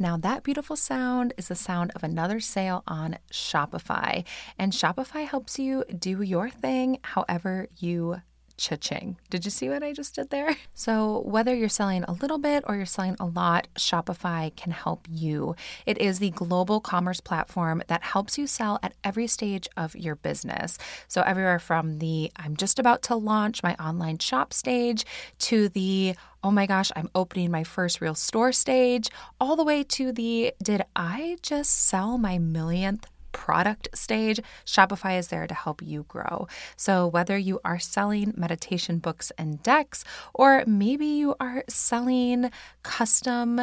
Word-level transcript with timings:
Now, 0.00 0.16
that 0.18 0.44
beautiful 0.44 0.76
sound 0.76 1.34
is 1.36 1.48
the 1.48 1.56
sound 1.56 1.90
of 1.96 2.04
another 2.04 2.38
sale 2.38 2.84
on 2.86 3.18
Shopify. 3.32 4.24
And 4.56 4.72
Shopify 4.72 5.26
helps 5.26 5.58
you 5.58 5.84
do 5.86 6.22
your 6.22 6.48
thing 6.48 7.00
however 7.02 7.66
you 7.76 8.22
cha-ching. 8.58 9.16
Did 9.30 9.44
you 9.44 9.50
see 9.50 9.68
what 9.68 9.82
I 9.82 9.92
just 9.92 10.14
did 10.14 10.30
there? 10.30 10.56
So, 10.74 11.22
whether 11.24 11.54
you're 11.54 11.68
selling 11.68 12.04
a 12.04 12.12
little 12.12 12.38
bit 12.38 12.62
or 12.66 12.76
you're 12.76 12.86
selling 12.86 13.16
a 13.18 13.26
lot, 13.26 13.66
Shopify 13.76 14.54
can 14.54 14.70
help 14.70 15.06
you. 15.10 15.56
It 15.86 15.98
is 15.98 16.18
the 16.18 16.30
global 16.30 16.80
commerce 16.80 17.20
platform 17.20 17.82
that 17.88 18.04
helps 18.04 18.38
you 18.38 18.46
sell 18.46 18.78
at 18.82 18.94
every 19.02 19.26
stage 19.26 19.66
of 19.76 19.96
your 19.96 20.14
business. 20.14 20.78
So, 21.08 21.22
everywhere 21.22 21.58
from 21.58 21.98
the 21.98 22.30
I'm 22.36 22.56
just 22.56 22.78
about 22.78 23.02
to 23.04 23.16
launch 23.16 23.62
my 23.62 23.74
online 23.74 24.18
shop 24.18 24.52
stage 24.52 25.04
to 25.40 25.68
the 25.68 26.14
oh 26.44 26.50
my 26.50 26.66
gosh, 26.66 26.92
I'm 26.94 27.10
opening 27.14 27.50
my 27.50 27.64
first 27.64 28.00
real 28.00 28.14
store 28.14 28.52
stage, 28.52 29.08
all 29.40 29.56
the 29.56 29.64
way 29.64 29.82
to 29.82 30.12
the 30.12 30.52
did 30.62 30.82
I 30.94 31.38
just 31.42 31.70
sell 31.70 32.18
my 32.18 32.38
millionth 32.38 33.06
product 33.32 33.88
stage, 33.94 34.40
Shopify 34.64 35.18
is 35.18 35.28
there 35.28 35.46
to 35.46 35.54
help 35.54 35.82
you 35.82 36.04
grow. 36.08 36.46
So, 36.76 37.06
whether 37.06 37.36
you 37.36 37.60
are 37.64 37.78
selling 37.78 38.34
meditation 38.36 38.98
books 38.98 39.32
and 39.38 39.62
decks, 39.62 40.04
or 40.34 40.64
maybe 40.66 41.06
you 41.06 41.34
are 41.40 41.64
selling 41.68 42.50
custom 42.82 43.60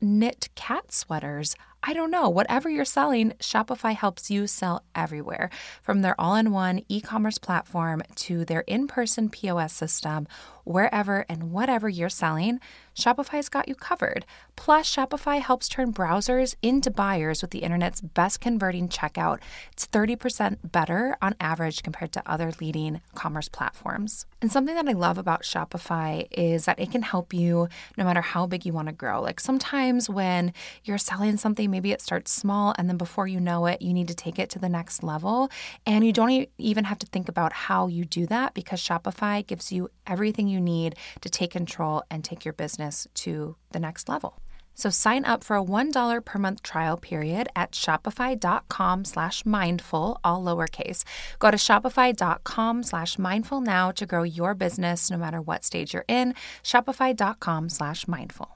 knit 0.00 0.48
cat 0.54 0.92
sweaters, 0.92 1.56
I 1.82 1.92
don't 1.92 2.10
know. 2.10 2.28
Whatever 2.28 2.68
you're 2.68 2.84
selling, 2.84 3.32
Shopify 3.38 3.94
helps 3.94 4.30
you 4.30 4.46
sell 4.46 4.82
everywhere 4.94 5.50
from 5.82 6.02
their 6.02 6.20
all 6.20 6.34
in 6.34 6.50
one 6.50 6.82
e 6.88 7.00
commerce 7.00 7.38
platform 7.38 8.02
to 8.16 8.44
their 8.44 8.62
in 8.62 8.88
person 8.88 9.28
POS 9.28 9.72
system 9.72 10.26
wherever 10.66 11.24
and 11.28 11.52
whatever 11.52 11.88
you're 11.88 12.08
selling, 12.08 12.58
Shopify's 12.94 13.48
got 13.48 13.68
you 13.68 13.74
covered. 13.74 14.26
Plus, 14.56 14.92
Shopify 14.92 15.40
helps 15.40 15.68
turn 15.68 15.92
browsers 15.92 16.56
into 16.60 16.90
buyers 16.90 17.40
with 17.40 17.52
the 17.52 17.60
internet's 17.60 18.00
best 18.00 18.40
converting 18.40 18.88
checkout. 18.88 19.38
It's 19.72 19.86
30% 19.86 20.58
better 20.64 21.16
on 21.22 21.36
average 21.40 21.84
compared 21.84 22.10
to 22.12 22.22
other 22.26 22.52
leading 22.60 23.00
commerce 23.14 23.48
platforms. 23.48 24.26
And 24.42 24.50
something 24.50 24.74
that 24.74 24.88
I 24.88 24.92
love 24.92 25.18
about 25.18 25.42
Shopify 25.42 26.26
is 26.32 26.64
that 26.64 26.80
it 26.80 26.90
can 26.90 27.02
help 27.02 27.32
you 27.32 27.68
no 27.96 28.04
matter 28.04 28.22
how 28.22 28.46
big 28.46 28.66
you 28.66 28.72
want 28.72 28.88
to 28.88 28.92
grow. 28.92 29.22
Like 29.22 29.38
sometimes 29.38 30.10
when 30.10 30.52
you're 30.82 30.98
selling 30.98 31.36
something, 31.36 31.65
maybe 31.68 31.92
it 31.92 32.00
starts 32.00 32.32
small 32.32 32.74
and 32.78 32.88
then 32.88 32.96
before 32.96 33.26
you 33.26 33.40
know 33.40 33.66
it, 33.66 33.82
you 33.82 33.92
need 33.92 34.08
to 34.08 34.14
take 34.14 34.38
it 34.38 34.50
to 34.50 34.58
the 34.58 34.68
next 34.68 35.02
level. 35.02 35.50
And 35.84 36.04
you 36.04 36.12
don't 36.12 36.48
even 36.58 36.84
have 36.84 36.98
to 37.00 37.06
think 37.06 37.28
about 37.28 37.52
how 37.52 37.86
you 37.86 38.04
do 38.04 38.26
that 38.26 38.54
because 38.54 38.80
Shopify 38.80 39.46
gives 39.46 39.72
you 39.72 39.88
everything 40.06 40.48
you 40.48 40.60
need 40.60 40.96
to 41.20 41.28
take 41.28 41.50
control 41.50 42.02
and 42.10 42.24
take 42.24 42.44
your 42.44 42.54
business 42.54 43.06
to 43.14 43.56
the 43.72 43.80
next 43.80 44.08
level. 44.08 44.40
So 44.76 44.90
sign 44.90 45.24
up 45.24 45.42
for 45.42 45.56
a 45.56 45.64
$1 45.64 46.24
per 46.24 46.38
month 46.38 46.62
trial 46.62 46.98
period 46.98 47.48
at 47.56 47.72
shopify.com 47.72 49.04
slash 49.04 49.44
mindful, 49.46 50.20
all 50.22 50.44
lowercase. 50.44 51.02
Go 51.38 51.50
to 51.50 51.56
shopify.com 51.56 52.82
slash 52.82 53.18
mindful 53.18 53.62
now 53.62 53.90
to 53.92 54.06
grow 54.06 54.22
your 54.22 54.54
business 54.54 55.10
no 55.10 55.16
matter 55.16 55.40
what 55.40 55.64
stage 55.64 55.94
you're 55.94 56.04
in. 56.08 56.34
Shopify.com 56.62 57.70
slash 57.70 58.06
mindful. 58.06 58.55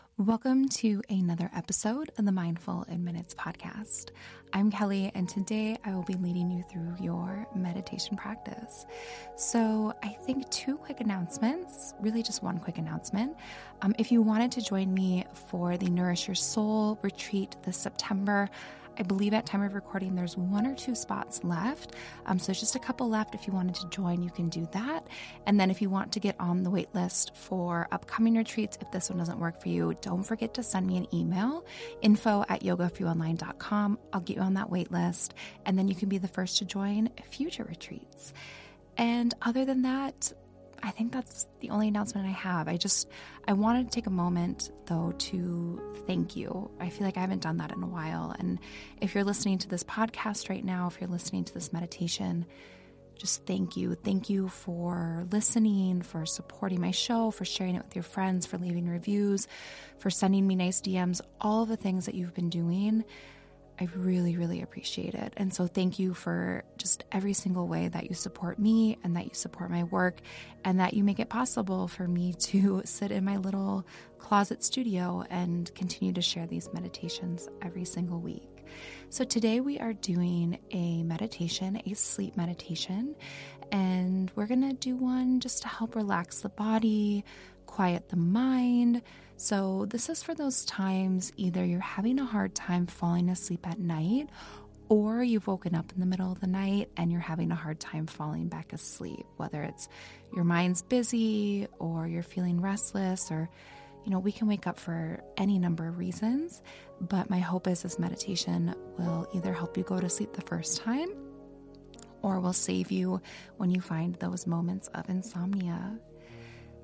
Welcome 0.17 0.67
to 0.69 1.01
another 1.09 1.49
episode 1.55 2.11
of 2.17 2.25
the 2.25 2.33
Mindful 2.33 2.85
in 2.89 3.03
Minutes 3.03 3.33
podcast. 3.33 4.09
I'm 4.53 4.69
Kelly, 4.69 5.09
and 5.15 5.27
today 5.27 5.77
I 5.85 5.95
will 5.95 6.03
be 6.03 6.13
leading 6.15 6.51
you 6.51 6.63
through 6.69 6.95
your 6.99 7.47
meditation 7.55 8.17
practice. 8.17 8.85
So, 9.37 9.93
I 10.03 10.09
think 10.09 10.47
two 10.51 10.75
quick 10.75 10.99
announcements, 10.99 11.95
really 12.01 12.21
just 12.21 12.43
one 12.43 12.59
quick 12.59 12.77
announcement. 12.77 13.35
Um, 13.81 13.95
if 13.97 14.11
you 14.11 14.21
wanted 14.21 14.51
to 14.51 14.61
join 14.61 14.93
me 14.93 15.25
for 15.49 15.77
the 15.77 15.89
Nourish 15.89 16.27
Your 16.27 16.35
Soul 16.35 16.99
retreat 17.01 17.55
this 17.63 17.77
September, 17.77 18.49
I 19.01 19.03
believe 19.03 19.33
at 19.33 19.47
time 19.47 19.63
of 19.63 19.73
recording 19.73 20.13
there's 20.13 20.37
one 20.37 20.67
or 20.67 20.75
two 20.75 20.93
spots 20.93 21.43
left. 21.43 21.95
Um, 22.27 22.37
so 22.37 22.45
there's 22.45 22.59
just 22.59 22.75
a 22.75 22.79
couple 22.79 23.09
left. 23.09 23.33
If 23.33 23.47
you 23.47 23.53
wanted 23.53 23.73
to 23.73 23.89
join, 23.89 24.21
you 24.21 24.29
can 24.29 24.47
do 24.47 24.67
that. 24.73 25.07
And 25.47 25.59
then 25.59 25.71
if 25.71 25.81
you 25.81 25.89
want 25.89 26.11
to 26.11 26.19
get 26.19 26.35
on 26.39 26.61
the 26.61 26.69
wait 26.69 26.93
list 26.93 27.35
for 27.35 27.87
upcoming 27.91 28.35
retreats, 28.35 28.77
if 28.79 28.91
this 28.91 29.09
one 29.09 29.17
doesn't 29.17 29.39
work 29.39 29.59
for 29.59 29.69
you, 29.69 29.97
don't 30.01 30.21
forget 30.21 30.53
to 30.53 30.61
send 30.61 30.85
me 30.85 30.97
an 30.97 31.07
email, 31.15 31.65
info 32.03 32.45
at 32.47 32.61
yogaforyouonline.com. 32.61 33.97
I'll 34.13 34.21
get 34.21 34.35
you 34.37 34.43
on 34.43 34.53
that 34.53 34.69
wait 34.69 34.91
list, 34.91 35.33
and 35.65 35.79
then 35.79 35.87
you 35.87 35.95
can 35.95 36.07
be 36.07 36.19
the 36.19 36.27
first 36.27 36.59
to 36.59 36.65
join 36.65 37.09
future 37.31 37.63
retreats. 37.63 38.33
And 38.97 39.33
other 39.41 39.65
than 39.65 39.81
that, 39.81 40.31
I 40.83 40.91
think 40.91 41.11
that's 41.11 41.47
the 41.59 41.69
only 41.69 41.87
announcement 41.87 42.27
I 42.27 42.31
have. 42.31 42.67
I 42.67 42.77
just 42.77 43.09
I 43.47 43.53
wanted 43.53 43.89
to 43.89 43.95
take 43.95 44.07
a 44.07 44.11
moment 44.11 44.71
though 44.85 45.13
to 45.17 45.81
thank 46.07 46.35
you. 46.35 46.71
I 46.79 46.89
feel 46.89 47.05
like 47.05 47.17
I 47.17 47.21
haven't 47.21 47.41
done 47.41 47.57
that 47.57 47.71
in 47.71 47.83
a 47.83 47.87
while. 47.87 48.35
And 48.37 48.59
if 48.99 49.13
you're 49.13 49.23
listening 49.23 49.59
to 49.59 49.69
this 49.69 49.83
podcast 49.83 50.49
right 50.49 50.65
now, 50.65 50.87
if 50.87 50.99
you're 50.99 51.09
listening 51.09 51.43
to 51.45 51.53
this 51.53 51.71
meditation, 51.71 52.45
just 53.15 53.45
thank 53.45 53.77
you. 53.77 53.93
Thank 53.93 54.31
you 54.31 54.47
for 54.47 55.27
listening, 55.31 56.01
for 56.01 56.25
supporting 56.25 56.81
my 56.81 56.89
show, 56.89 57.29
for 57.29 57.45
sharing 57.45 57.75
it 57.75 57.83
with 57.83 57.95
your 57.95 58.03
friends, 58.03 58.47
for 58.47 58.57
leaving 58.57 58.89
reviews, 58.89 59.47
for 59.99 60.09
sending 60.09 60.47
me 60.47 60.55
nice 60.55 60.81
DMs, 60.81 61.21
all 61.39 61.67
the 61.67 61.77
things 61.77 62.07
that 62.07 62.15
you've 62.15 62.33
been 62.33 62.49
doing 62.49 63.03
I 63.81 63.87
really, 63.95 64.37
really 64.37 64.61
appreciate 64.61 65.15
it. 65.15 65.33
And 65.37 65.51
so, 65.51 65.65
thank 65.65 65.97
you 65.97 66.13
for 66.13 66.63
just 66.77 67.03
every 67.11 67.33
single 67.33 67.67
way 67.67 67.87
that 67.87 68.07
you 68.07 68.13
support 68.13 68.59
me 68.59 68.99
and 69.03 69.15
that 69.15 69.25
you 69.25 69.33
support 69.33 69.71
my 69.71 69.85
work 69.85 70.21
and 70.63 70.79
that 70.79 70.93
you 70.93 71.03
make 71.03 71.19
it 71.19 71.29
possible 71.29 71.87
for 71.87 72.07
me 72.07 72.33
to 72.39 72.83
sit 72.85 73.11
in 73.11 73.25
my 73.25 73.37
little 73.37 73.83
closet 74.19 74.63
studio 74.63 75.23
and 75.31 75.73
continue 75.73 76.13
to 76.13 76.21
share 76.21 76.45
these 76.45 76.71
meditations 76.73 77.49
every 77.63 77.83
single 77.83 78.19
week. 78.19 78.63
So, 79.09 79.23
today 79.23 79.61
we 79.61 79.79
are 79.79 79.93
doing 79.93 80.59
a 80.69 81.01
meditation, 81.01 81.81
a 81.83 81.95
sleep 81.95 82.37
meditation, 82.37 83.15
and 83.71 84.31
we're 84.35 84.45
going 84.45 84.69
to 84.69 84.75
do 84.75 84.95
one 84.95 85.39
just 85.39 85.63
to 85.63 85.67
help 85.67 85.95
relax 85.95 86.41
the 86.41 86.49
body, 86.49 87.25
quiet 87.71 88.09
the 88.09 88.17
mind 88.17 89.01
so, 89.41 89.87
this 89.89 90.07
is 90.07 90.21
for 90.21 90.35
those 90.35 90.65
times 90.65 91.33
either 91.35 91.65
you're 91.65 91.79
having 91.79 92.19
a 92.19 92.25
hard 92.25 92.53
time 92.53 92.85
falling 92.85 93.27
asleep 93.27 93.67
at 93.67 93.79
night 93.79 94.29
or 94.87 95.23
you've 95.23 95.47
woken 95.47 95.73
up 95.73 95.91
in 95.91 95.99
the 95.99 96.05
middle 96.05 96.31
of 96.31 96.39
the 96.41 96.47
night 96.47 96.91
and 96.95 97.11
you're 97.11 97.21
having 97.21 97.51
a 97.51 97.55
hard 97.55 97.79
time 97.79 98.05
falling 98.05 98.49
back 98.49 98.71
asleep, 98.71 99.25
whether 99.37 99.63
it's 99.63 99.89
your 100.35 100.43
mind's 100.43 100.83
busy 100.83 101.65
or 101.79 102.07
you're 102.07 102.21
feeling 102.21 102.61
restless 102.61 103.31
or 103.31 103.49
you 104.05 104.11
know, 104.11 104.19
we 104.19 104.31
can 104.31 104.47
wake 104.47 104.67
up 104.67 104.77
for 104.77 105.23
any 105.37 105.57
number 105.57 105.87
of 105.87 105.97
reasons, 105.97 106.61
but 106.99 107.31
my 107.31 107.39
hope 107.39 107.67
is 107.67 107.81
this 107.81 107.97
meditation 107.97 108.75
will 108.99 109.27
either 109.33 109.53
help 109.53 109.75
you 109.75 109.83
go 109.83 109.99
to 109.99 110.07
sleep 110.07 110.33
the 110.33 110.41
first 110.41 110.77
time 110.77 111.09
or 112.21 112.39
will 112.39 112.53
save 112.53 112.91
you 112.91 113.19
when 113.57 113.71
you 113.71 113.81
find 113.81 114.13
those 114.15 114.45
moments 114.45 114.87
of 114.89 115.09
insomnia. 115.09 115.99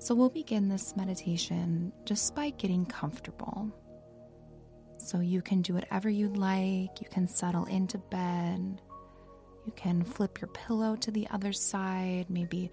So, 0.00 0.14
we'll 0.14 0.30
begin 0.30 0.68
this 0.68 0.96
meditation 0.96 1.92
just 2.04 2.34
by 2.34 2.50
getting 2.50 2.86
comfortable. 2.86 3.70
So, 4.98 5.20
you 5.20 5.42
can 5.42 5.62
do 5.62 5.74
whatever 5.74 6.08
you'd 6.08 6.36
like. 6.36 7.00
You 7.00 7.08
can 7.10 7.26
settle 7.26 7.64
into 7.66 7.98
bed. 7.98 8.80
You 9.66 9.72
can 9.76 10.02
flip 10.02 10.40
your 10.40 10.48
pillow 10.48 10.96
to 10.96 11.10
the 11.10 11.26
other 11.30 11.52
side, 11.52 12.26
maybe 12.30 12.70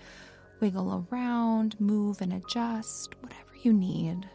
wiggle 0.62 1.06
around, 1.12 1.80
move 1.80 2.22
and 2.22 2.34
adjust, 2.34 3.16
whatever 3.22 3.56
you 3.62 3.74
need. 3.74 4.30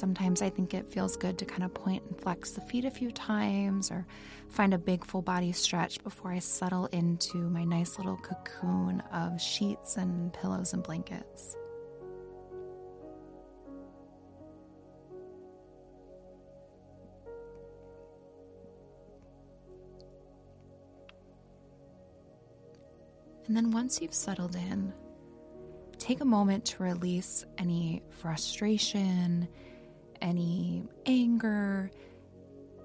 Sometimes 0.00 0.40
I 0.40 0.48
think 0.48 0.72
it 0.72 0.88
feels 0.88 1.14
good 1.14 1.36
to 1.36 1.44
kind 1.44 1.62
of 1.62 1.74
point 1.74 2.02
and 2.08 2.18
flex 2.18 2.52
the 2.52 2.62
feet 2.62 2.86
a 2.86 2.90
few 2.90 3.10
times 3.10 3.90
or 3.90 4.06
find 4.48 4.72
a 4.72 4.78
big 4.78 5.04
full 5.04 5.20
body 5.20 5.52
stretch 5.52 6.02
before 6.02 6.32
I 6.32 6.38
settle 6.38 6.86
into 6.86 7.36
my 7.36 7.64
nice 7.64 7.98
little 7.98 8.16
cocoon 8.16 9.02
of 9.12 9.38
sheets 9.38 9.98
and 9.98 10.32
pillows 10.32 10.72
and 10.72 10.82
blankets. 10.82 11.54
And 23.48 23.54
then 23.54 23.70
once 23.70 24.00
you've 24.00 24.14
settled 24.14 24.56
in, 24.56 24.94
take 25.98 26.22
a 26.22 26.24
moment 26.24 26.64
to 26.64 26.82
release 26.82 27.44
any 27.58 28.02
frustration, 28.08 29.46
any 30.20 30.84
anger, 31.06 31.90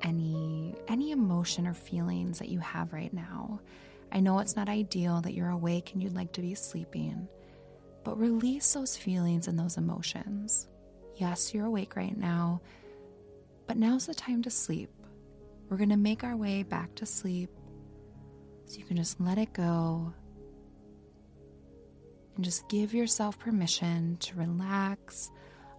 any 0.01 0.75
any 0.87 1.11
emotion 1.11 1.67
or 1.67 1.73
feelings 1.73 2.39
that 2.39 2.49
you 2.49 2.59
have 2.59 2.93
right 2.93 3.13
now. 3.13 3.59
I 4.11 4.19
know 4.19 4.39
it's 4.39 4.55
not 4.55 4.69
ideal 4.69 5.21
that 5.21 5.33
you're 5.33 5.49
awake 5.49 5.91
and 5.93 6.01
you'd 6.01 6.15
like 6.15 6.31
to 6.33 6.41
be 6.41 6.55
sleeping, 6.55 7.27
but 8.03 8.19
release 8.19 8.73
those 8.73 8.95
feelings 8.95 9.47
and 9.47 9.57
those 9.57 9.77
emotions. 9.77 10.67
Yes, 11.17 11.53
you're 11.53 11.65
awake 11.65 11.95
right 11.95 12.15
now, 12.15 12.61
but 13.67 13.77
now's 13.77 14.05
the 14.05 14.13
time 14.13 14.41
to 14.43 14.49
sleep. 14.49 14.89
We're 15.69 15.77
going 15.77 15.89
to 15.89 15.97
make 15.97 16.23
our 16.23 16.35
way 16.35 16.63
back 16.63 16.93
to 16.95 17.05
sleep 17.05 17.49
so 18.65 18.77
you 18.77 18.85
can 18.85 18.97
just 18.97 19.19
let 19.19 19.37
it 19.37 19.53
go 19.53 20.13
and 22.35 22.45
just 22.45 22.67
give 22.69 22.93
yourself 22.93 23.39
permission 23.39 24.17
to 24.17 24.37
relax, 24.37 25.31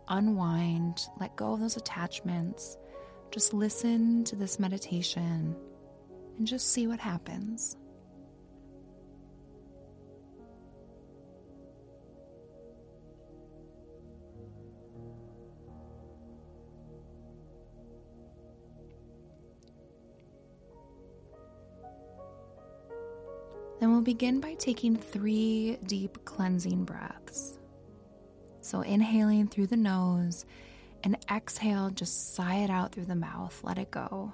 unwind, 0.08 1.00
let 1.20 1.36
go 1.36 1.52
of 1.52 1.60
those 1.60 1.76
attachments. 1.76 2.76
Just 3.30 3.52
listen 3.52 4.24
to 4.24 4.36
this 4.36 4.58
meditation 4.58 5.56
and 6.38 6.46
just 6.46 6.72
see 6.72 6.86
what 6.86 7.00
happens. 7.00 7.76
Then 23.78 23.92
we'll 23.92 24.00
begin 24.00 24.40
by 24.40 24.54
taking 24.54 24.96
three 24.96 25.78
deep 25.86 26.24
cleansing 26.24 26.84
breaths. 26.84 27.58
So, 28.66 28.80
inhaling 28.80 29.46
through 29.46 29.68
the 29.68 29.76
nose 29.76 30.44
and 31.04 31.16
exhale, 31.30 31.88
just 31.90 32.34
sigh 32.34 32.56
it 32.64 32.68
out 32.68 32.90
through 32.90 33.04
the 33.04 33.14
mouth, 33.14 33.60
let 33.62 33.78
it 33.78 33.92
go. 33.92 34.32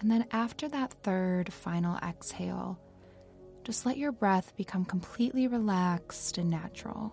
And 0.00 0.10
then 0.10 0.26
after 0.32 0.68
that 0.70 0.92
third 0.92 1.52
final 1.52 1.96
exhale, 1.98 2.80
just 3.68 3.84
let 3.84 3.98
your 3.98 4.12
breath 4.12 4.56
become 4.56 4.82
completely 4.82 5.46
relaxed 5.46 6.38
and 6.38 6.48
natural. 6.48 7.12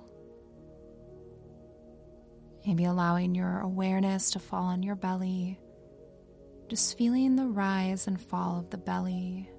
Maybe 2.65 2.85
allowing 2.85 3.35
your 3.35 3.59
awareness 3.59 4.31
to 4.31 4.39
fall 4.39 4.63
on 4.63 4.81
your 4.81 4.95
belly, 4.95 5.59
just 6.69 6.97
feeling 6.97 7.35
the 7.35 7.45
rise 7.45 8.07
and 8.07 8.21
fall 8.21 8.57
of 8.57 8.69
the 8.69 8.77
belly. 8.77 9.49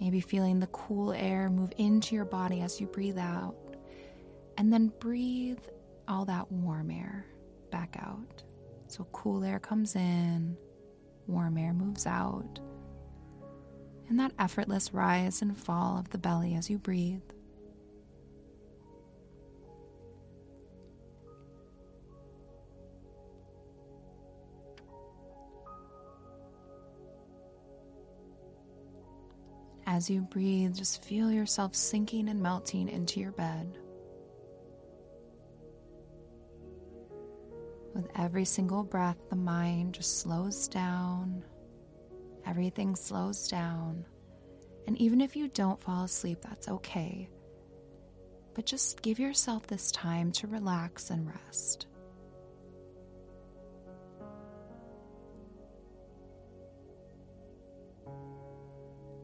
Maybe 0.00 0.22
feeling 0.22 0.58
the 0.58 0.68
cool 0.68 1.12
air 1.12 1.50
move 1.50 1.74
into 1.76 2.14
your 2.14 2.24
body 2.24 2.62
as 2.62 2.80
you 2.80 2.86
breathe 2.86 3.18
out, 3.18 3.76
and 4.56 4.72
then 4.72 4.90
breathe 5.00 5.60
all 6.08 6.24
that 6.24 6.50
warm 6.50 6.90
air 6.90 7.26
back 7.70 7.98
out. 8.00 8.42
So, 8.86 9.04
cool 9.12 9.44
air 9.44 9.58
comes 9.58 9.96
in 9.96 10.56
warm 11.26 11.58
air 11.58 11.74
moves 11.74 12.06
out, 12.06 12.58
and 14.12 14.20
that 14.20 14.32
effortless 14.38 14.92
rise 14.92 15.40
and 15.40 15.56
fall 15.56 15.98
of 15.98 16.10
the 16.10 16.18
belly 16.18 16.54
as 16.54 16.68
you 16.68 16.76
breathe. 16.76 17.22
As 29.86 30.10
you 30.10 30.20
breathe, 30.20 30.76
just 30.76 31.02
feel 31.02 31.32
yourself 31.32 31.74
sinking 31.74 32.28
and 32.28 32.42
melting 32.42 32.90
into 32.90 33.18
your 33.18 33.32
bed. 33.32 33.78
With 37.94 38.10
every 38.14 38.44
single 38.44 38.84
breath, 38.84 39.16
the 39.30 39.36
mind 39.36 39.94
just 39.94 40.18
slows 40.18 40.68
down. 40.68 41.44
Everything 42.46 42.96
slows 42.96 43.48
down. 43.48 44.04
And 44.86 44.96
even 44.98 45.20
if 45.20 45.36
you 45.36 45.48
don't 45.48 45.82
fall 45.82 46.04
asleep, 46.04 46.38
that's 46.42 46.68
okay. 46.68 47.28
But 48.54 48.66
just 48.66 49.02
give 49.02 49.18
yourself 49.18 49.66
this 49.66 49.90
time 49.92 50.32
to 50.32 50.46
relax 50.46 51.10
and 51.10 51.26
rest. 51.26 51.86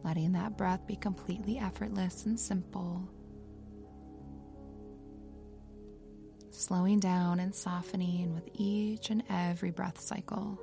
Letting 0.04 0.32
that 0.32 0.56
breath 0.56 0.86
be 0.86 0.96
completely 0.96 1.58
effortless 1.58 2.24
and 2.24 2.38
simple. 2.38 3.08
slowing 6.58 6.98
down 6.98 7.38
and 7.40 7.54
softening 7.54 8.34
with 8.34 8.48
each 8.54 9.10
and 9.10 9.22
every 9.30 9.70
breath 9.70 10.00
cycle. 10.00 10.58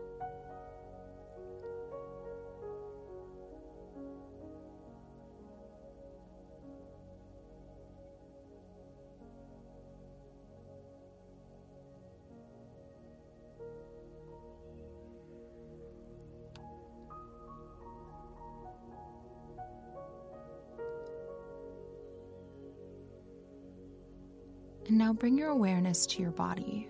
Bring 25.25 25.39
your 25.39 25.49
awareness 25.49 26.05
to 26.05 26.21
your 26.21 26.29
body, 26.29 26.87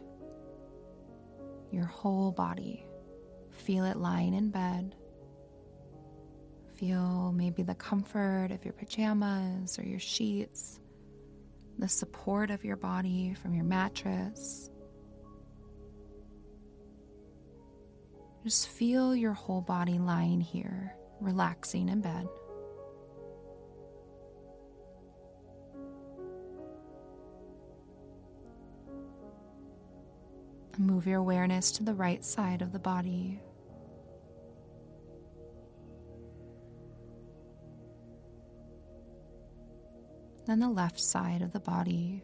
your 1.71 1.85
whole 1.85 2.33
body. 2.33 2.85
Feel 3.49 3.85
it 3.85 3.95
lying 3.95 4.33
in 4.33 4.49
bed. 4.49 4.93
Feel 6.75 7.31
maybe 7.31 7.63
the 7.63 7.75
comfort 7.75 8.49
of 8.51 8.65
your 8.65 8.73
pajamas 8.73 9.79
or 9.79 9.83
your 9.83 10.01
sheets, 10.01 10.81
the 11.79 11.87
support 11.87 12.51
of 12.51 12.65
your 12.65 12.75
body 12.75 13.33
from 13.41 13.53
your 13.53 13.63
mattress. 13.63 14.69
Just 18.43 18.67
feel 18.67 19.15
your 19.15 19.31
whole 19.31 19.61
body 19.61 19.97
lying 19.97 20.41
here, 20.41 20.93
relaxing 21.21 21.87
in 21.87 22.01
bed. 22.01 22.27
Move 30.77 31.07
your 31.07 31.19
awareness 31.19 31.71
to 31.71 31.83
the 31.83 31.93
right 31.93 32.23
side 32.23 32.61
of 32.61 32.71
the 32.71 32.79
body. 32.79 33.39
Then 40.45 40.59
the 40.59 40.69
left 40.69 40.99
side 40.99 41.41
of 41.41 41.53
the 41.53 41.59
body. 41.59 42.23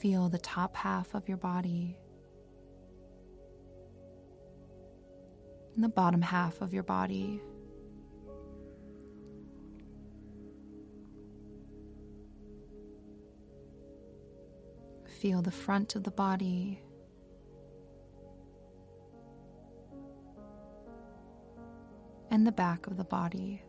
Feel 0.00 0.28
the 0.28 0.38
top 0.38 0.76
half 0.76 1.14
of 1.14 1.28
your 1.28 1.38
body 1.38 1.96
and 5.74 5.82
the 5.82 5.88
bottom 5.88 6.22
half 6.22 6.60
of 6.60 6.72
your 6.72 6.82
body. 6.82 7.40
Feel 15.24 15.40
the 15.40 15.50
front 15.50 15.96
of 15.96 16.04
the 16.04 16.10
body. 16.10 16.82
And 22.30 22.46
the 22.46 22.52
back 22.52 22.86
of 22.86 22.98
the 22.98 23.04
body. 23.04 23.62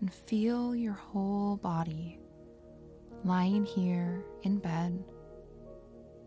And 0.00 0.10
feel 0.10 0.74
your 0.74 0.94
whole 0.94 1.58
body 1.58 2.18
lying 3.24 3.66
here 3.66 4.24
in 4.42 4.56
bed, 4.56 5.04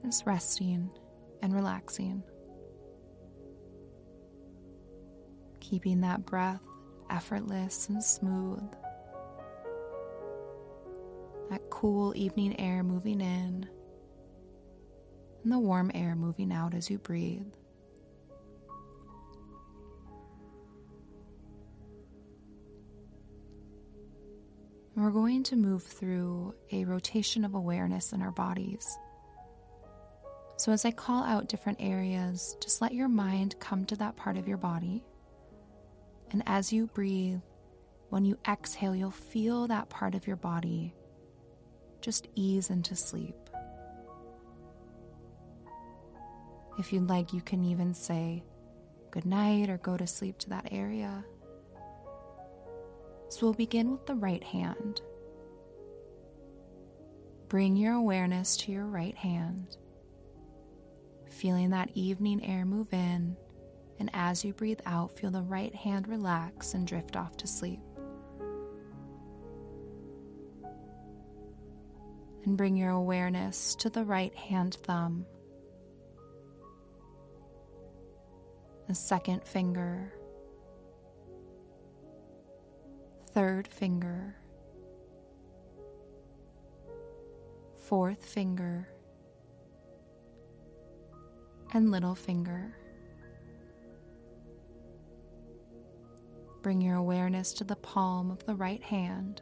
just 0.06 0.24
resting 0.28 0.92
and 1.42 1.52
relaxing. 1.52 2.22
Keeping 5.62 6.02
that 6.02 6.28
breath 6.28 6.62
effortless 7.10 7.90
and 7.90 8.04
smooth. 8.04 8.64
that 11.50 11.70
cool 11.70 12.14
evening 12.16 12.60
air 12.60 12.84
moving 12.84 13.22
in, 13.22 13.68
and 15.44 15.52
the 15.52 15.60
warm 15.60 15.92
air 15.94 16.16
moving 16.16 16.52
out 16.52 16.74
as 16.74 16.90
you 16.90 16.98
breathe. 16.98 17.46
We're 24.96 25.12
going 25.12 25.44
to 25.44 25.56
move 25.56 25.84
through 25.84 26.56
a 26.72 26.84
rotation 26.84 27.46
of 27.46 27.54
awareness 27.54 28.14
in 28.14 28.22
our 28.22 28.32
bodies. 28.32 28.86
So, 30.58 30.72
as 30.72 30.86
I 30.86 30.92
call 30.92 31.24
out 31.24 31.48
different 31.48 31.78
areas, 31.80 32.58
just 32.60 32.82
let 32.82 32.96
your 32.96 33.08
mind 33.08 33.56
come 33.60 33.86
to 33.86 33.96
that 33.98 34.16
part 34.16 34.38
of 34.38 34.48
your 34.48 34.58
body. 34.58 35.04
And 36.32 36.44
as 36.46 36.74
you 36.74 36.88
breathe, 36.88 37.42
when 38.10 38.26
you 38.26 38.38
exhale, 38.48 38.96
you'll 38.96 39.12
feel 39.12 39.68
that 39.68 39.90
part 39.90 40.16
of 40.16 40.28
your 40.28 40.36
body 40.36 40.94
just 42.02 42.28
ease 42.36 42.70
into 42.70 42.96
sleep. 42.96 43.36
If 46.78 46.94
you'd 46.94 47.10
like, 47.10 47.34
you 47.34 47.42
can 47.42 47.66
even 47.66 47.94
say 47.94 48.44
good 49.12 49.26
night 49.26 49.70
or 49.70 49.78
go 49.78 49.98
to 49.98 50.06
sleep 50.06 50.38
to 50.40 50.50
that 50.50 50.70
area. 50.72 51.26
So 53.30 53.48
we'll 53.48 53.54
begin 53.54 53.92
with 53.92 54.06
the 54.06 54.16
right 54.16 54.44
hand. 54.44 55.02
Bring 57.50 57.76
your 57.76 57.94
awareness 57.94 58.58
to 58.58 58.72
your 58.72 58.86
right 58.86 59.16
hand, 59.16 59.78
feeling 61.30 61.72
that 61.72 61.90
evening 61.94 62.44
air 62.46 62.66
move 62.66 62.94
in, 62.94 63.38
and 64.00 64.10
as 64.14 64.44
you 64.46 64.54
breathe 64.54 64.80
out, 64.86 65.18
feel 65.18 65.32
the 65.32 65.42
right 65.42 65.74
hand 65.74 66.08
relax 66.08 66.74
and 66.74 66.86
drift 66.86 67.16
off 67.16 67.38
to 67.38 67.48
sleep. 67.48 67.80
And 72.46 72.56
bring 72.56 72.78
your 72.78 72.92
awareness 72.92 73.76
to 73.76 73.90
the 73.90 74.06
right 74.06 74.34
hand 74.34 74.78
thumb, 74.84 75.26
the 78.88 78.96
second 78.96 79.44
finger 79.44 80.14
third 83.38 83.68
finger, 83.68 84.36
fourth 87.78 88.26
finger, 88.26 88.90
and 91.72 91.92
little 91.92 92.16
finger. 92.16 92.76
Bring 96.62 96.82
your 96.82 96.96
awareness 96.98 97.54
to 97.54 97.64
the 97.64 97.76
palm 97.78 98.30
of 98.30 98.46
the 98.46 98.56
right 98.56 98.84
hand, 98.84 99.42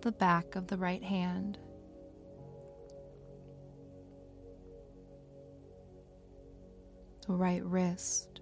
the 0.00 0.12
back 0.12 0.56
of 0.56 0.68
the 0.68 0.76
right 0.78 1.02
hand. 1.02 1.58
The 7.26 7.34
right 7.34 7.62
wrist, 7.62 8.40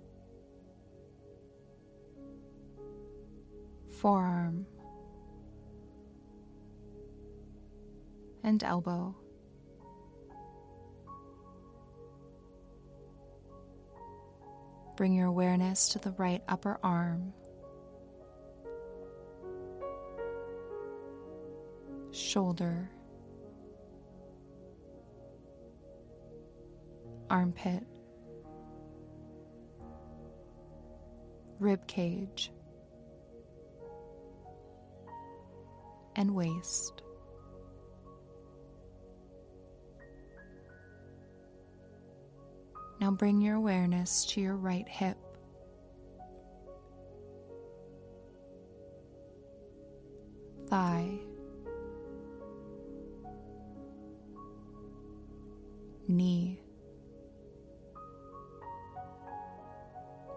forearm, 3.91 4.65
and 8.45 8.63
elbow. 8.63 9.17
Bring 14.97 15.13
your 15.13 15.27
awareness 15.27 15.91
to 15.91 15.99
the 15.99 16.13
right 16.13 16.43
upper 16.49 16.79
arm, 16.83 17.35
shoulder, 22.13 22.91
armpit, 27.29 27.85
rib 31.61 31.87
cage. 31.87 32.51
and 36.17 36.35
waist. 36.35 37.03
Now 43.07 43.13
bring 43.13 43.41
your 43.41 43.55
awareness 43.55 44.25
to 44.31 44.41
your 44.41 44.57
right 44.57 44.89
hip. 44.89 45.17
Thigh, 50.67 51.21
knee, 56.09 56.61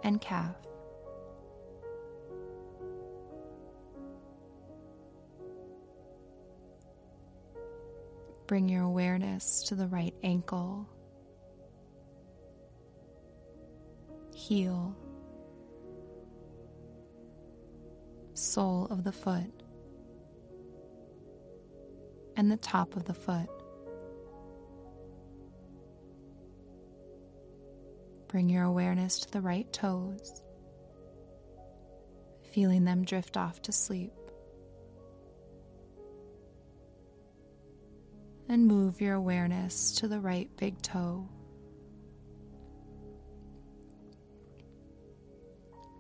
and 0.04 0.22
calf. 0.22 0.56
Bring 8.46 8.70
your 8.70 8.84
awareness 8.84 9.64
to 9.64 9.74
the 9.74 9.88
right 9.88 10.14
ankle, 10.22 10.88
heel, 14.50 14.96
sole 18.34 18.88
of 18.90 19.04
the 19.04 19.12
foot, 19.12 19.62
and 22.36 22.52
the 22.52 22.58
top 22.58 22.96
of 22.96 23.06
the 23.06 23.14
foot. 23.14 23.48
Bring 28.28 28.50
your 28.50 28.64
awareness 28.64 29.20
to 29.20 29.32
the 29.32 29.40
right 29.40 29.72
toes, 29.72 30.42
feeling 32.52 32.86
them 32.86 33.06
drift 33.06 33.38
off 33.38 33.62
to 33.62 33.72
sleep. 33.72 34.14
and 38.52 38.66
move 38.66 39.00
your 39.00 39.14
awareness 39.14 39.92
to 39.92 40.08
the 40.08 40.20
right 40.20 40.50
big 40.58 40.82
toe. 40.82 41.30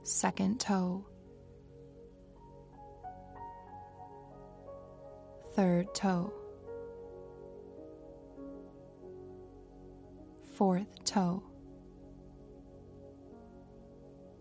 Second 0.09 0.59
toe. 0.59 1.05
Third 5.53 5.93
toe. 5.93 6.33
Fourth 10.55 11.03
toe. 11.05 11.43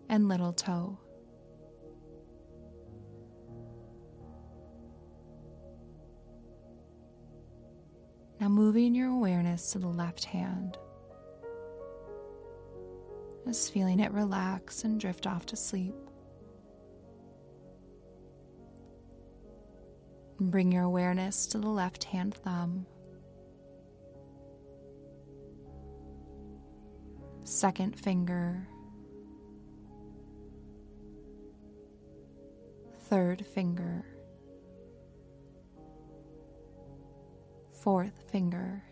And 0.09 0.27
little 0.27 0.53
toe. 0.53 0.97
Now 8.39 8.49
moving 8.49 8.95
your 8.95 9.09
awareness 9.09 9.71
to 9.73 9.77
the 9.77 9.87
left 9.87 10.25
hand. 10.25 10.79
Just 13.49 13.73
feeling 13.73 13.99
it 13.99 14.11
relax 14.11 14.83
and 14.83 14.99
drift 14.99 15.25
off 15.25 15.43
to 15.47 15.55
sleep. 15.55 15.95
Bring 20.39 20.71
your 20.71 20.83
awareness 20.83 21.47
to 21.47 21.57
the 21.57 21.67
left 21.67 22.03
hand 22.03 22.35
thumb. 22.35 22.85
Second 27.43 27.99
finger. 27.99 28.67
Third 33.05 33.43
finger. 33.47 34.05
fourth 37.79 38.29
finger, 38.29 38.83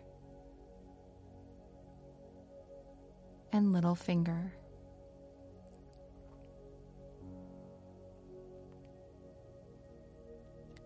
and 3.58 3.72
little 3.72 3.96
finger. 3.96 4.52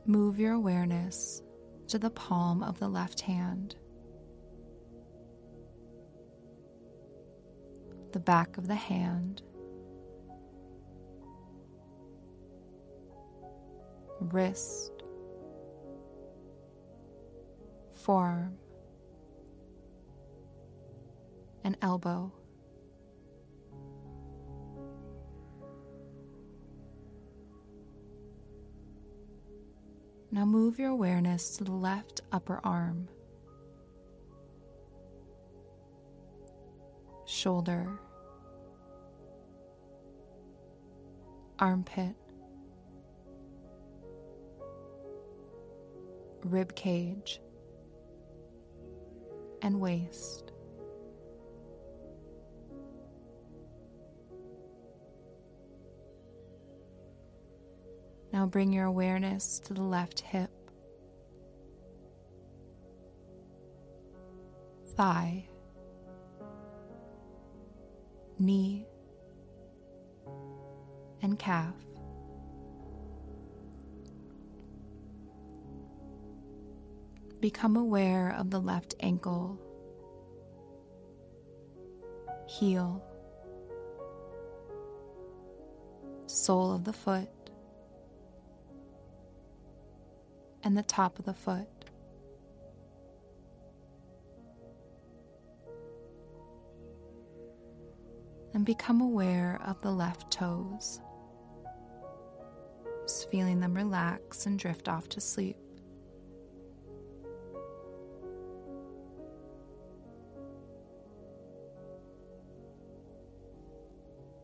Move 0.06 0.40
your 0.40 0.54
awareness 0.54 1.42
to 1.88 1.98
the 1.98 2.08
palm 2.08 2.62
of 2.62 2.78
the 2.78 2.88
left 2.88 3.20
hand, 3.20 3.76
the 8.12 8.18
back 8.18 8.56
of 8.56 8.66
the 8.66 8.74
hand, 8.74 9.42
wrist, 14.18 14.92
forearm, 17.92 18.56
and 21.64 21.76
elbow. 21.82 22.32
Now 30.34 30.46
move 30.46 30.78
your 30.78 30.88
awareness 30.88 31.58
to 31.58 31.64
the 31.64 31.72
left 31.72 32.22
upper 32.32 32.58
arm, 32.64 33.06
shoulder, 37.26 38.00
armpit, 41.58 42.14
rib 46.44 46.74
cage, 46.74 47.42
and 49.60 49.78
waist. 49.82 50.51
Now 58.32 58.46
bring 58.46 58.72
your 58.72 58.86
awareness 58.86 59.58
to 59.66 59.74
the 59.74 59.82
left 59.82 60.20
hip, 60.20 60.50
thigh, 64.96 65.48
knee, 68.38 68.86
and 71.20 71.38
calf. 71.38 71.74
Become 77.40 77.76
aware 77.76 78.34
of 78.38 78.50
the 78.50 78.60
left 78.60 78.94
ankle, 79.00 79.58
heel, 82.48 83.04
sole 86.26 86.72
of 86.72 86.84
the 86.84 86.92
foot, 86.92 87.28
and 90.62 90.76
the 90.76 90.82
top 90.82 91.18
of 91.18 91.24
the 91.24 91.34
foot. 91.34 91.66
And 98.54 98.66
become 98.66 99.00
aware 99.00 99.60
of 99.64 99.80
the 99.80 99.90
left 99.90 100.30
toes. 100.30 101.00
Just 103.02 103.30
feeling 103.30 103.60
them 103.60 103.74
relax 103.74 104.46
and 104.46 104.58
drift 104.58 104.88
off 104.88 105.08
to 105.10 105.20
sleep. 105.20 105.56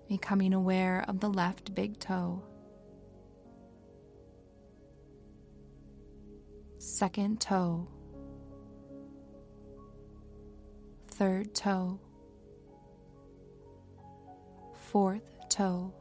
Becoming 0.09 0.55
aware 0.55 1.05
of 1.07 1.21
the 1.21 1.29
left 1.29 1.75
big 1.75 1.99
toe. 1.99 2.43
Second 6.99 7.41
toe, 7.41 7.87
third 11.07 11.55
toe, 11.55 12.01
fourth 14.75 15.23
toe, 15.49 15.95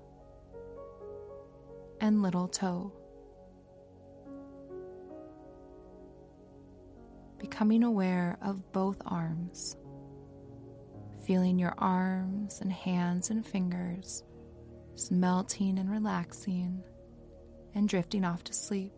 and 2.02 2.24
little 2.24 2.48
toe. 2.48 2.92
Becoming 7.38 7.84
aware 7.84 8.40
of 8.42 8.72
both 8.72 9.00
arms, 9.06 9.78
feeling 11.28 11.60
your 11.60 11.76
arms 11.78 12.60
and 12.60 12.74
hands 12.74 13.30
and 13.30 13.46
fingers 13.46 14.24
melting 15.12 15.78
and 15.78 15.92
relaxing 15.92 16.82
and 17.76 17.88
drifting 17.88 18.26
off 18.26 18.44
to 18.44 18.52
sleep. 18.52 18.97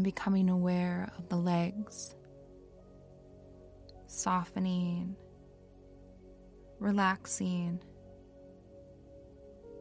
And 0.00 0.04
becoming 0.06 0.48
aware 0.48 1.12
of 1.18 1.28
the 1.28 1.36
legs, 1.36 2.14
softening, 4.06 5.14
relaxing, 6.78 7.78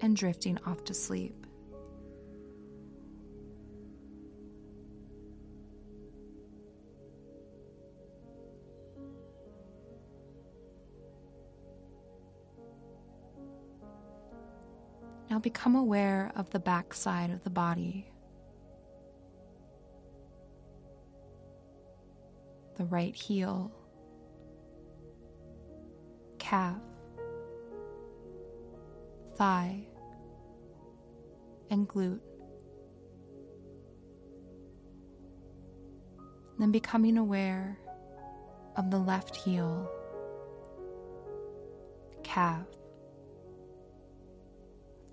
and 0.02 0.18
drifting 0.18 0.60
off 0.66 0.84
to 0.84 0.94
sleep. 0.94 1.48
Now 15.30 15.40
become 15.40 15.78
aware 15.78 16.34
of 16.36 16.50
the 16.50 16.60
backside 16.60 17.30
of 17.30 17.42
the 17.46 17.50
body. 17.50 18.12
The 22.80 22.86
right 22.86 23.14
heel, 23.14 23.70
calf, 26.38 26.78
thigh, 29.36 29.86
and 31.70 31.90
glute. 31.90 32.22
Then 36.58 36.72
becoming 36.72 37.18
aware 37.18 37.78
of 38.78 38.90
the 38.92 38.98
left 38.98 39.36
heel, 39.36 39.92
calf, 42.24 42.66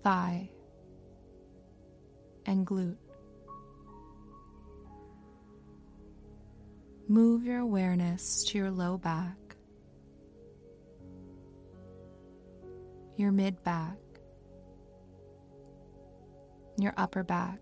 thigh, 0.05 0.49
and 2.47 2.65
glute. 2.65 3.06
Move 7.09 7.45
your 7.45 7.61
awareness 7.61 8.43
to 8.43 8.59
your 8.59 8.71
low 8.71 8.99
back, 8.99 9.37
your 13.15 13.31
mid 13.31 13.63
back, 13.63 13.97
your 16.77 16.93
upper 16.97 17.23
back. 17.23 17.61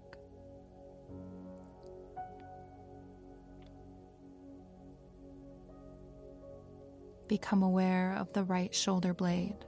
Become 7.28 7.62
aware 7.62 8.16
of 8.18 8.32
the 8.32 8.44
right 8.44 8.74
shoulder 8.74 9.12
blade, 9.12 9.58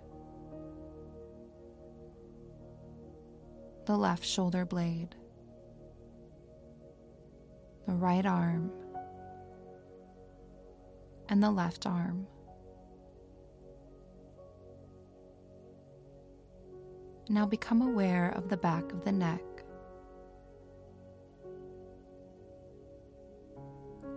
the 3.84 3.96
left 3.96 4.24
shoulder 4.24 4.64
blade, 4.64 5.14
the 7.86 7.92
right 7.92 8.24
arm 8.24 8.72
and 11.28 11.42
the 11.42 11.50
left 11.50 11.86
arm. 11.86 12.26
Now 17.28 17.46
become 17.46 17.82
aware 17.82 18.30
of 18.30 18.48
the 18.48 18.56
back 18.56 18.92
of 18.92 19.04
the 19.04 19.12
neck, 19.12 19.42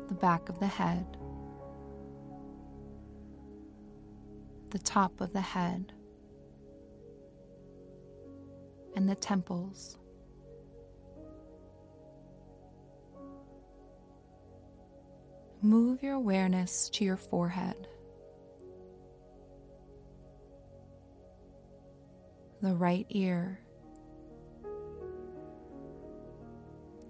the 0.08 0.13
back 0.15 0.50
of 0.50 0.60
the 0.60 0.67
head, 0.67 1.06
the 4.72 4.80
top 4.80 5.22
of 5.22 5.34
the 5.34 5.41
head, 5.41 5.93
and 8.95 9.08
the 9.08 9.15
temples. 9.15 9.98
Move 15.62 16.04
your 16.04 16.13
awareness 16.13 16.89
to 16.89 17.04
your 17.04 17.17
forehead, 17.17 17.88
the 22.62 22.74
right 22.74 23.06
ear, 23.10 23.60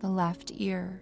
the 0.01 0.09
left 0.09 0.51
ear. 0.55 1.01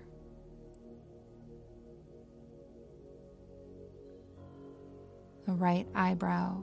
The 5.45 5.53
right 5.53 5.87
eyebrow 5.95 6.61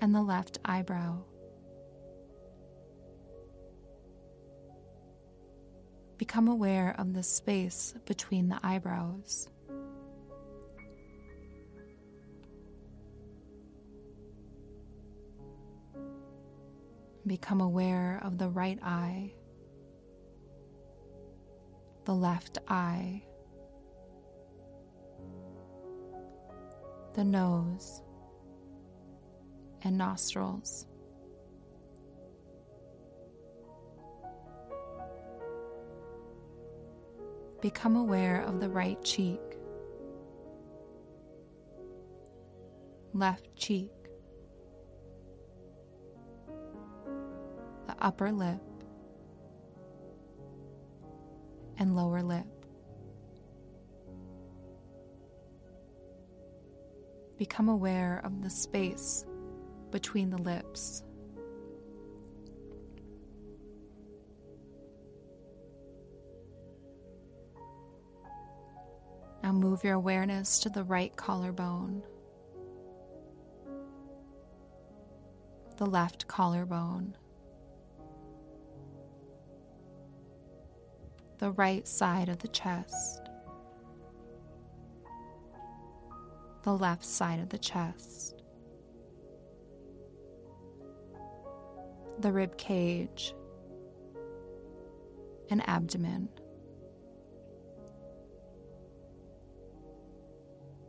and 0.00 0.14
the 0.14 0.22
left 0.22 0.60
eyebrow. 0.64 1.24
Become 6.26 6.48
aware 6.48 6.92
of 6.98 7.14
the 7.14 7.22
space 7.22 7.94
between 8.04 8.48
the 8.48 8.58
eyebrows. 8.60 9.48
Become 17.24 17.60
aware 17.60 18.20
of 18.24 18.38
the 18.38 18.48
right 18.48 18.76
eye, 18.82 19.34
the 22.06 22.14
left 22.14 22.58
eye, 22.66 23.22
the 27.14 27.22
nose, 27.22 28.02
and 29.82 29.96
nostrils. 29.96 30.86
Become 37.60 37.96
aware 37.96 38.42
of 38.42 38.60
the 38.60 38.68
right 38.68 39.02
cheek, 39.02 39.40
left 43.12 43.54
cheek, 43.56 43.90
the 47.86 47.96
upper 47.98 48.30
lip, 48.30 48.60
and 51.78 51.96
lower 51.96 52.22
lip. 52.22 52.46
Become 57.38 57.68
aware 57.68 58.20
of 58.22 58.42
the 58.42 58.50
space 58.50 59.24
between 59.90 60.30
the 60.30 60.38
lips. 60.38 61.05
Now 69.46 69.52
move 69.52 69.84
your 69.84 69.94
awareness 69.94 70.58
to 70.58 70.68
the 70.68 70.82
right 70.82 71.14
collarbone, 71.14 72.02
the 75.76 75.86
left 75.86 76.26
collarbone, 76.26 77.16
the 81.38 81.52
right 81.52 81.86
side 81.86 82.28
of 82.28 82.40
the 82.40 82.48
chest, 82.48 83.30
the 86.64 86.76
left 86.76 87.04
side 87.04 87.38
of 87.38 87.48
the 87.50 87.58
chest, 87.58 88.42
the 92.18 92.32
rib 92.32 92.58
cage, 92.58 93.32
and 95.50 95.62
abdomen. 95.68 96.30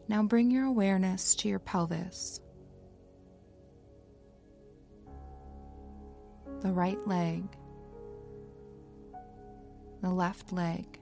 Now 0.10 0.24
bring 0.24 0.52
your 0.52 0.64
awareness 0.64 1.36
to 1.36 1.50
your 1.50 1.60
pelvis, 1.60 2.40
the 6.62 6.72
right 6.72 7.06
leg, 7.06 7.44
the 10.02 10.10
left 10.10 10.54
leg, 10.54 10.98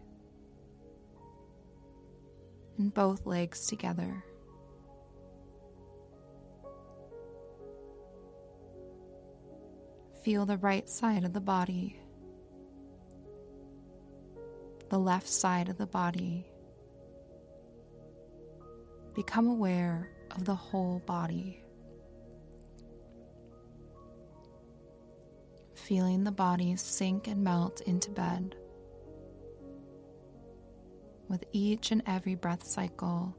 and 2.80 2.92
both 2.92 3.28
legs 3.28 3.68
together. 3.68 4.24
Feel 10.24 10.48
the 10.48 10.58
right 10.58 10.90
side 10.90 11.24
of 11.24 11.34
the 11.34 11.42
body, 11.42 12.00
the 14.90 14.98
left 14.98 15.28
side 15.28 15.70
of 15.70 15.78
the 15.78 15.86
body 15.86 16.48
become 19.16 19.48
aware 19.48 20.10
of 20.36 20.44
the 20.44 20.54
whole 20.54 21.00
body. 21.06 21.64
Feeling 25.74 26.24
the 26.24 26.32
body 26.32 26.76
sink 26.76 27.28
and 27.28 27.42
melt 27.42 27.82
into 27.82 28.12
bed. 28.12 28.56
With 31.30 31.46
each 31.54 31.92
and 31.92 32.04
every 32.06 32.36
breath 32.36 32.68
cycle, 32.68 33.36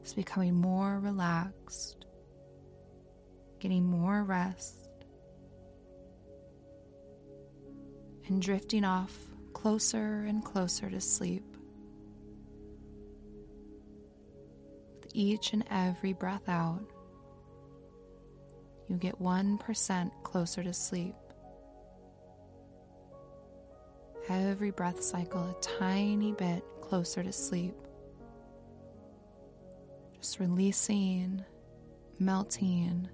it's 0.00 0.14
becoming 0.14 0.54
more 0.54 0.98
relaxed, 0.98 2.06
getting 3.60 3.84
more 3.84 4.24
rest, 4.24 4.88
and 8.26 8.40
drifting 8.40 8.84
off 8.84 9.14
closer 9.52 10.24
and 10.26 10.44
closer 10.44 10.88
to 10.88 11.00
sleep. 11.00 11.55
Each 15.16 15.54
and 15.54 15.64
every 15.70 16.12
breath 16.12 16.48
out, 16.48 16.82
you 18.86 18.96
get 18.96 19.20
1% 19.20 20.10
closer 20.22 20.62
to 20.62 20.72
sleep. 20.72 21.14
Every 24.28 24.70
breath 24.70 25.02
cycle, 25.02 25.40
a 25.40 25.60
tiny 25.60 26.32
bit 26.32 26.62
closer 26.82 27.22
to 27.22 27.32
sleep. 27.32 27.74
Just 30.20 30.38
releasing, 30.38 31.44
melting, 32.18 33.08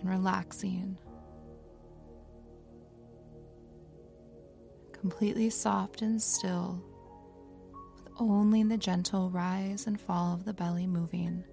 and 0.00 0.10
relaxing. 0.10 0.98
Completely 4.92 5.50
soft 5.50 6.02
and 6.02 6.20
still 6.20 6.82
only 8.30 8.62
the 8.62 8.76
gentle 8.76 9.30
rise 9.30 9.86
and 9.86 10.00
fall 10.00 10.34
of 10.34 10.44
the 10.44 10.52
belly 10.52 10.86
moving. 10.86 11.44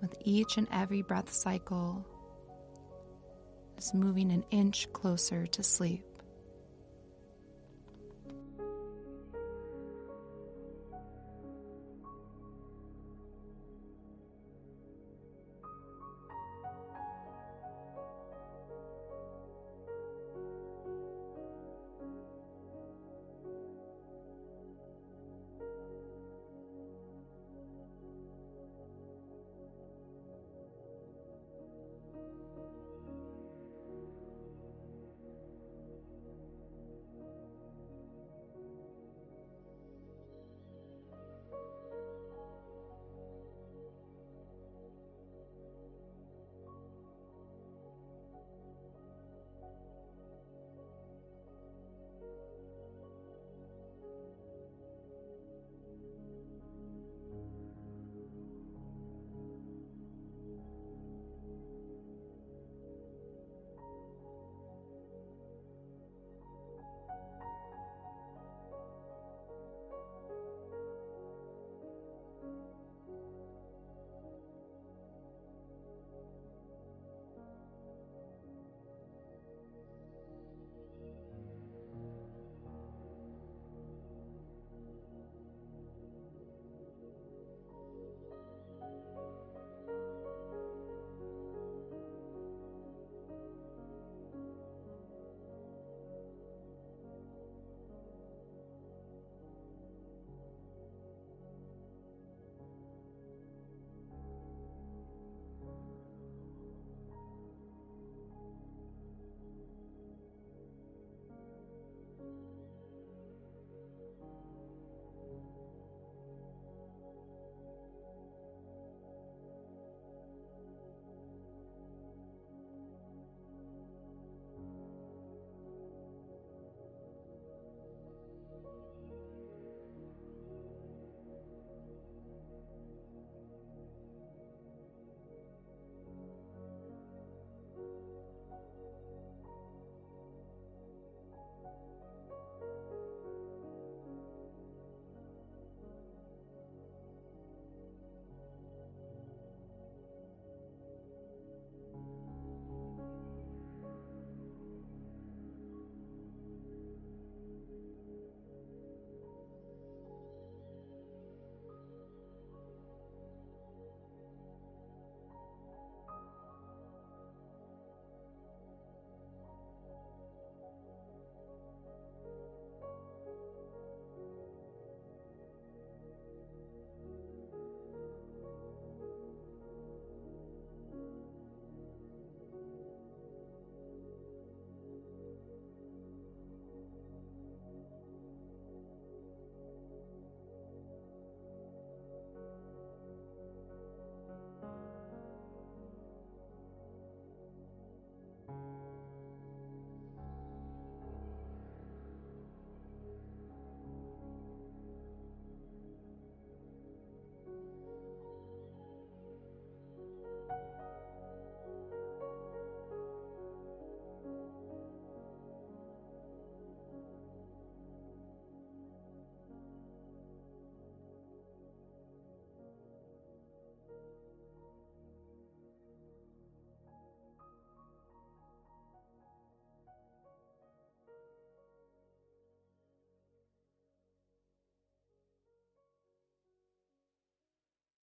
With 0.00 0.14
each 0.24 0.56
and 0.56 0.68
every 0.70 1.02
breath 1.02 1.32
cycle, 1.32 2.06
is 3.76 3.94
moving 3.94 4.30
an 4.30 4.44
inch 4.50 4.92
closer 4.92 5.46
to 5.46 5.62
sleep. 5.62 6.04